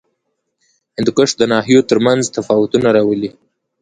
[0.97, 3.29] هندوکش د ناحیو ترمنځ تفاوتونه راولي.